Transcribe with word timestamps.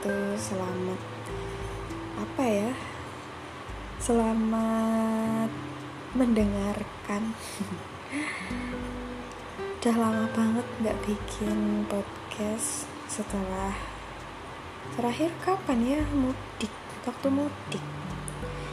itu 0.00 0.16
selamat 0.48 0.96
apa 2.16 2.44
ya 2.48 2.72
selamat 4.00 5.52
mendengarkan. 6.16 7.36
Udah 9.76 9.96
lama 10.00 10.24
banget 10.32 10.64
nggak 10.80 11.00
bikin 11.04 11.84
podcast 11.84 12.88
setelah 13.12 13.76
terakhir 14.96 15.36
kapan 15.44 15.84
ya 15.84 16.00
mudik 16.16 16.72
waktu 17.04 17.28
mudik. 17.28 17.84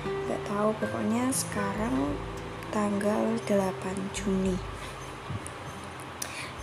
Nggak 0.07 0.47
tahu 0.47 0.71
pokoknya 0.79 1.27
sekarang 1.35 2.15
tanggal 2.71 3.35
8 3.43 4.15
Juni. 4.15 4.55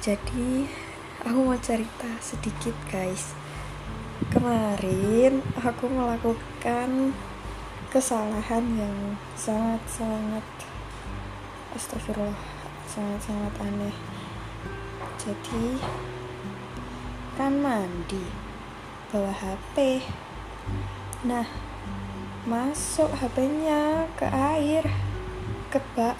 Jadi 0.00 0.64
aku 1.20 1.52
mau 1.52 1.60
cerita 1.60 2.08
sedikit 2.24 2.72
guys 2.88 3.43
kemarin 4.32 5.44
aku 5.58 5.84
melakukan 5.90 7.12
kesalahan 7.90 8.64
yang 8.78 9.18
sangat-sangat 9.34 10.46
astagfirullah 11.74 12.38
sangat-sangat 12.86 13.54
aneh. 13.58 13.96
Jadi 15.18 15.82
kan 17.34 17.58
mandi 17.58 18.22
bawa 19.10 19.34
HP 19.34 20.02
nah 21.26 21.46
masuk 22.46 23.10
HP-nya 23.14 24.10
ke 24.14 24.26
air 24.30 24.86
ke 25.72 25.82
bak 25.98 26.14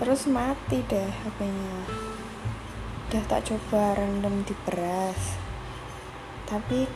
terus 0.00 0.24
mati 0.24 0.80
deh 0.86 1.08
HP-nya 1.08 1.76
udah 3.08 3.22
tak 3.28 3.44
coba 3.48 3.96
random 3.96 4.44
di 4.44 4.54
beras 4.64 5.36
tapi 6.46 6.86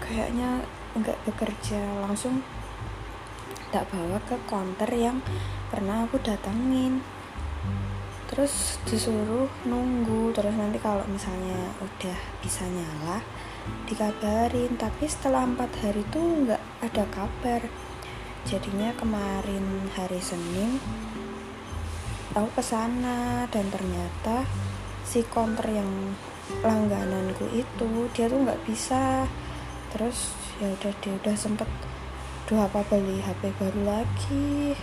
kayaknya 0.00 0.64
nggak 0.96 1.20
bekerja 1.28 1.80
langsung. 2.04 2.40
Tak 3.70 3.90
bawa 3.90 4.22
ke 4.24 4.38
konter 4.46 4.86
yang 4.94 5.18
pernah 5.70 6.06
aku 6.06 6.18
datangin 6.22 7.02
terus 8.30 8.82
disuruh 8.88 9.46
nunggu. 9.68 10.34
Terus 10.34 10.54
nanti 10.58 10.82
kalau 10.82 11.06
misalnya 11.06 11.70
udah 11.78 12.18
bisa 12.42 12.66
nyala 12.66 13.22
dikabarin. 13.86 14.74
Tapi 14.74 15.04
setelah 15.06 15.46
empat 15.46 15.70
hari 15.84 16.02
tuh 16.10 16.42
nggak 16.46 16.62
ada 16.82 17.04
kabar. 17.12 17.62
Jadinya 18.44 18.92
kemarin 18.98 19.88
hari 19.96 20.20
Senin 20.20 20.76
aku 22.34 22.50
ke 22.58 22.62
sana 22.66 23.46
dan 23.46 23.70
ternyata 23.70 24.42
si 25.06 25.22
konter 25.22 25.70
yang 25.70 26.18
langgananku 26.64 27.48
itu 27.52 27.90
dia 28.12 28.28
tuh 28.28 28.40
nggak 28.44 28.62
bisa. 28.68 29.28
Terus 29.94 30.34
ya 30.60 30.70
udah 30.70 30.92
dia 31.00 31.12
udah 31.18 31.34
sempet 31.34 31.68
duh 32.44 32.60
apa 32.60 32.84
beli 32.88 33.24
HP 33.24 33.56
baru 33.56 33.82
lagi? 33.88 34.76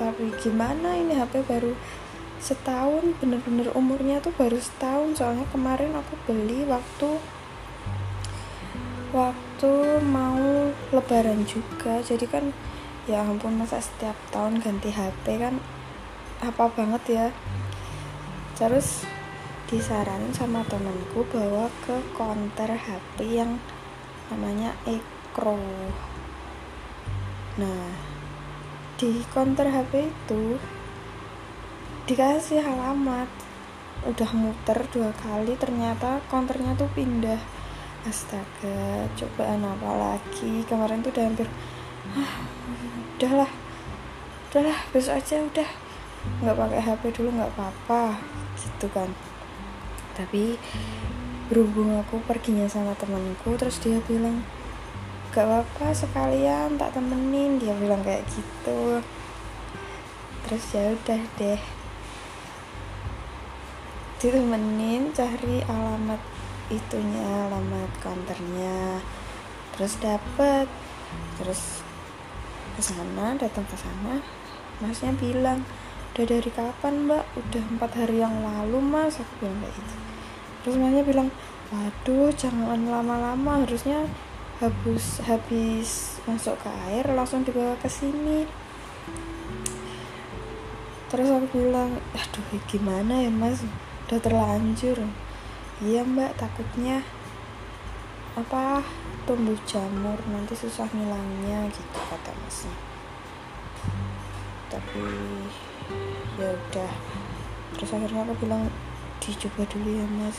Tapi 0.00 0.32
gimana 0.40 0.96
ini 0.96 1.14
HP 1.14 1.44
baru 1.44 1.76
setahun? 2.40 3.16
Bener-bener 3.20 3.70
umurnya 3.76 4.18
tuh 4.24 4.32
baru 4.34 4.56
setahun. 4.58 5.20
Soalnya 5.20 5.46
kemarin 5.52 5.92
aku 5.94 6.14
beli 6.24 6.64
waktu 6.64 7.20
waktu 9.14 9.72
mau 10.02 10.72
lebaran 10.90 11.46
juga. 11.46 12.02
Jadi 12.02 12.26
kan 12.26 12.50
ya 13.04 13.20
ampun 13.20 13.60
masa 13.60 13.78
setiap 13.84 14.16
tahun 14.32 14.64
ganti 14.64 14.88
HP 14.90 15.38
kan 15.38 15.60
apa 16.42 16.64
banget 16.72 17.02
ya? 17.06 17.26
Terus 18.58 19.06
disaranin 19.64 20.32
sama 20.36 20.60
temanku 20.68 21.24
bawa 21.32 21.72
ke 21.84 21.96
konter 22.12 22.68
HP 22.68 23.40
yang 23.40 23.56
namanya 24.28 24.76
Ekro 24.84 25.56
Nah, 27.54 27.86
di 28.98 29.22
konter 29.30 29.70
HP 29.70 30.10
itu 30.10 30.58
dikasih 32.10 32.66
alamat. 32.66 33.30
Udah 34.10 34.30
muter 34.34 34.82
dua 34.90 35.14
kali 35.14 35.54
ternyata 35.54 36.18
konternya 36.26 36.74
tuh 36.74 36.90
pindah. 36.98 37.38
Astaga, 38.04 39.06
cobaan 39.14 39.62
apa 39.62 39.90
lagi? 39.94 40.66
Kemarin 40.66 41.00
tuh 41.00 41.14
udah 41.14 41.24
hampir 41.30 41.48
ah, 42.18 42.34
udahlah. 43.16 43.50
Udahlah, 44.50 44.78
besok 44.90 45.22
aja 45.22 45.40
udah. 45.46 45.70
nggak 46.40 46.56
pakai 46.56 46.80
HP 46.80 47.02
dulu 47.14 47.38
nggak 47.38 47.52
apa-apa 47.54 48.18
gitu 48.58 48.90
kan. 48.90 49.12
Tapi 50.14 50.56
berhubung 51.50 52.00
aku 52.00 52.22
perginya 52.24 52.64
sama 52.70 52.96
temanku 52.96 53.52
terus 53.60 53.76
dia 53.84 54.00
bilang 54.08 54.40
gak 55.34 55.44
apa-apa 55.44 55.90
sekalian 55.90 56.78
tak 56.78 56.94
temenin. 56.94 57.58
Dia 57.58 57.74
bilang 57.74 58.00
kayak 58.06 58.22
gitu. 58.30 59.02
Terus 60.46 60.64
ya 60.72 60.94
udah 60.94 61.22
deh. 61.36 61.60
Ditemenin 64.22 65.12
cari 65.12 65.60
alamat 65.68 66.22
itunya 66.72 67.50
alamat 67.50 67.90
counternya 68.00 69.02
terus 69.76 69.98
dapet. 70.00 70.70
Terus 71.36 71.82
ke 72.78 72.82
sana 72.82 73.34
datang 73.34 73.66
ke 73.66 73.76
sana. 73.76 74.22
Masnya 74.78 75.12
bilang 75.18 75.66
udah 76.14 76.30
dari 76.30 76.46
kapan 76.54 77.10
mbak? 77.10 77.26
Udah 77.34 77.64
empat 77.74 77.90
hari 77.98 78.22
yang 78.22 78.38
lalu 78.38 78.78
mas. 78.78 79.18
Aku 79.18 79.34
bilang 79.42 79.58
kayak 79.58 79.74
gitu. 79.74 79.94
Terus 80.62 80.74
masnya 80.78 81.02
bilang 81.02 81.28
waduh 81.74 82.30
jangan 82.38 82.78
lama-lama. 82.86 83.66
Harusnya 83.66 84.06
habis 84.62 85.18
habis 85.26 86.22
masuk 86.22 86.54
ke 86.62 86.70
air 86.86 87.02
langsung 87.10 87.42
dibawa 87.42 87.74
ke 87.82 87.90
sini. 87.90 88.46
Terus 91.10 91.34
aku 91.34 91.50
bilang 91.50 91.98
aduh 92.14 92.62
gimana 92.70 93.18
ya 93.18 93.34
mas? 93.34 93.66
Udah 94.06 94.22
terlanjur. 94.22 95.02
Iya 95.82 96.06
mbak. 96.06 96.38
Takutnya 96.38 97.02
apa 98.38 98.86
tumbuh 99.26 99.58
jamur 99.66 100.22
nanti 100.30 100.54
susah 100.54 100.86
ngilangnya 100.94 101.66
gitu 101.74 101.98
kata 102.06 102.30
masnya. 102.38 102.74
Tapi 104.70 105.02
ya 106.38 106.48
udah. 106.50 106.92
Terus 107.74 107.90
akhirnya 107.94 108.22
aku 108.26 108.34
bilang 108.42 108.70
dicoba 109.18 109.62
dulu 109.68 109.90
ya 109.90 110.06
mas. 110.20 110.38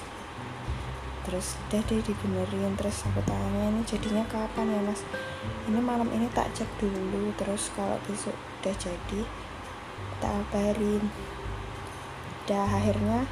Terus 1.26 1.58
deh 1.74 1.82
deh 1.84 2.02
dibenerin. 2.02 2.74
Terus 2.78 3.06
aku 3.10 3.22
tanya 3.26 3.72
ini 3.72 3.82
jadinya 3.84 4.24
kapan 4.30 4.72
ya 4.72 4.82
mas? 4.84 5.02
Ini 5.66 5.80
malam 5.82 6.10
ini 6.12 6.28
tak 6.32 6.54
cek 6.56 6.70
dulu. 6.80 7.34
Terus 7.36 7.74
kalau 7.74 7.98
besok 8.06 8.36
udah 8.62 8.76
jadi 8.76 9.22
tak 10.24 10.32
kabarin 10.50 11.04
udah 12.46 12.70
akhirnya 12.78 13.26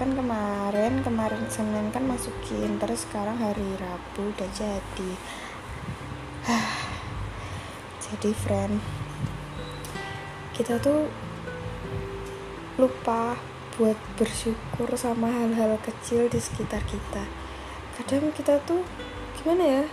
kan 0.00 0.16
kemarin 0.16 1.04
kemarin 1.04 1.44
Senin 1.52 1.92
kan 1.92 2.08
masukin. 2.08 2.80
Terus 2.80 3.04
sekarang 3.04 3.36
hari 3.36 3.76
Rabu 3.76 4.32
udah 4.32 4.50
jadi. 4.52 5.10
Jadi 8.06 8.30
friend 8.30 8.78
kita 10.54 10.78
tuh 10.80 11.10
lupa 12.76 13.40
buat 13.76 13.96
bersyukur 14.20 14.88
sama 14.96 15.32
hal-hal 15.32 15.80
kecil 15.80 16.28
di 16.28 16.40
sekitar 16.40 16.84
kita. 16.84 17.24
Kadang 17.96 18.32
kita 18.32 18.60
tuh 18.64 18.84
gimana 19.40 19.64
ya 19.64 19.84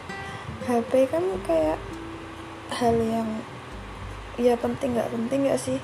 HP 0.67 1.07
kan 1.07 1.23
kayak 1.43 1.79
hal 2.71 2.95
yang 2.99 3.43
ya 4.35 4.55
penting 4.59 4.95
nggak 4.95 5.11
penting 5.11 5.47
nggak 5.47 5.59
sih? 5.59 5.79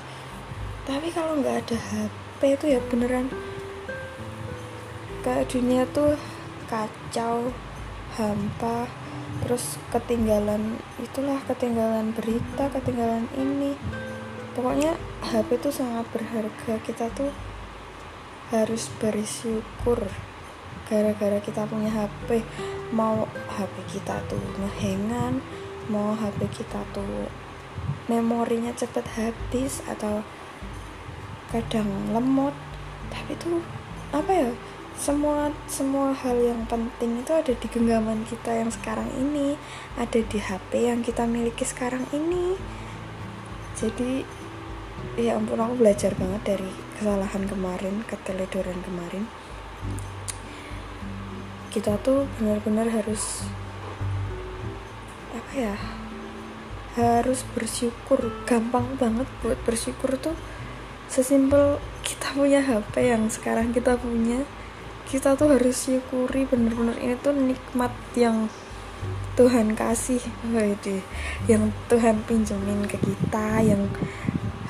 Tapi 0.84 1.12
kalau 1.12 1.40
nggak 1.40 1.64
ada 1.64 1.76
HP 1.76 2.40
itu 2.56 2.66
ya 2.76 2.80
beneran 2.88 3.28
kayak 5.20 5.52
dunia 5.52 5.84
tuh 5.92 6.16
kacau 6.68 7.52
hampa 8.16 8.88
terus 9.44 9.76
ketinggalan 9.92 10.80
itulah 11.00 11.40
ketinggalan 11.44 12.12
berita 12.16 12.72
ketinggalan 12.72 13.28
ini 13.36 13.76
pokoknya 14.52 14.98
HP 15.22 15.58
tuh 15.62 15.74
sangat 15.74 16.06
berharga. 16.10 16.74
Kita 16.82 17.10
tuh 17.14 17.30
harus 18.50 18.90
bersyukur 18.98 20.10
gara-gara 20.90 21.38
kita 21.38 21.70
punya 21.70 21.86
HP 21.86 22.42
mau 22.90 23.30
HP 23.46 23.74
kita 23.94 24.18
tuh 24.26 24.42
ngehengan 24.58 25.38
mau 25.86 26.18
HP 26.18 26.50
kita 26.50 26.82
tuh 26.90 27.30
memorinya 28.10 28.74
cepet 28.74 29.06
habis 29.14 29.86
atau 29.86 30.26
kadang 31.54 31.86
lemot. 32.10 32.54
Tapi 33.10 33.38
tuh 33.38 33.62
apa 34.10 34.30
ya 34.30 34.50
semua 34.98 35.54
semua 35.70 36.10
hal 36.12 36.36
yang 36.42 36.66
penting 36.66 37.22
itu 37.22 37.32
ada 37.32 37.54
di 37.54 37.66
genggaman 37.70 38.26
kita 38.26 38.50
yang 38.58 38.70
sekarang 38.74 39.06
ini. 39.14 39.54
Ada 39.94 40.26
di 40.26 40.38
HP 40.42 40.90
yang 40.90 41.06
kita 41.06 41.26
miliki 41.26 41.62
sekarang 41.62 42.02
ini 42.10 42.58
jadi 43.80 44.28
ya 45.16 45.40
ampun 45.40 45.56
aku 45.56 45.80
belajar 45.80 46.12
banget 46.20 46.52
dari 46.52 46.70
kesalahan 47.00 47.48
kemarin 47.48 48.04
keteledoran 48.04 48.76
kemarin. 48.84 49.24
Kita 51.72 51.96
tuh 52.04 52.28
benar-benar 52.36 52.92
harus 52.92 53.48
apa 55.32 55.52
ya 55.56 55.74
harus 57.00 57.40
bersyukur. 57.56 58.44
Gampang 58.44 59.00
banget 59.00 59.24
buat 59.40 59.56
bersyukur 59.64 60.20
tuh 60.20 60.36
sesimpel 61.08 61.80
kita 62.04 62.36
punya 62.36 62.60
HP 62.60 63.16
yang 63.16 63.32
sekarang 63.32 63.72
kita 63.72 63.96
punya. 63.96 64.44
Kita 65.08 65.34
tuh 65.40 65.56
harus 65.56 65.88
syukuri 65.88 66.44
bener-bener 66.44 66.94
ini 67.00 67.16
tuh 67.18 67.32
nikmat 67.32 67.90
yang 68.12 68.46
Tuhan 69.38 69.72
kasih 69.72 70.20
Wede, 70.52 71.00
yang 71.48 71.72
Tuhan 71.88 72.20
pinjemin 72.28 72.84
ke 72.84 73.00
kita 73.00 73.64
yang 73.64 73.88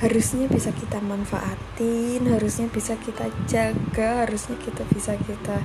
harusnya 0.00 0.48
bisa 0.48 0.72
kita 0.72 0.96
manfaatin 1.04 2.24
harusnya 2.24 2.72
bisa 2.72 2.96
kita 2.96 3.28
jaga 3.44 4.24
harusnya 4.24 4.56
kita 4.56 4.80
bisa 4.88 5.12
kita 5.20 5.60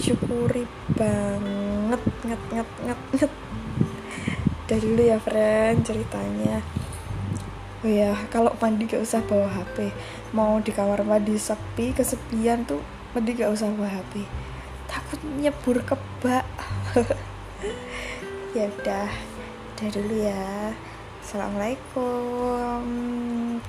syukuri 0.00 0.64
banget 0.96 2.00
nget 2.24 2.42
nget 2.54 2.68
nget 2.86 3.00
nget. 3.18 3.32
Dari 4.64 4.80
dulu 4.86 5.02
ya 5.02 5.18
friend 5.18 5.82
ceritanya. 5.82 6.62
Oh 7.80 7.88
ya 7.88 8.12
kalau 8.28 8.52
mandi 8.60 8.84
gak 8.84 9.00
usah 9.00 9.24
bawa 9.24 9.48
HP 9.48 9.88
mau 10.36 10.60
di 10.60 10.68
kamar 10.68 11.00
mandi 11.00 11.40
sepi 11.40 11.96
kesepian 11.96 12.68
tuh 12.68 12.84
mandi 13.16 13.32
gak 13.32 13.48
usah 13.56 13.72
bawa 13.72 13.88
HP 13.88 14.20
takut 14.84 15.20
nyebur 15.40 15.80
kebak 15.80 16.44
ya 18.56 18.66
udah 18.66 19.08
udah 19.76 19.88
dulu 19.92 20.14
ya. 20.24 20.72
Assalamualaikum. 21.20 22.82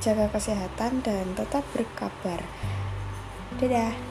Jaga 0.02 0.32
kesehatan 0.32 1.04
dan 1.04 1.36
tetap 1.38 1.62
berkabar. 1.76 2.42
Dadah 3.60 4.11